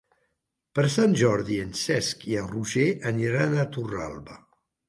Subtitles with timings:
[0.79, 4.43] Per Sant Jordi en Cesc i en Roger aniran a Torralba.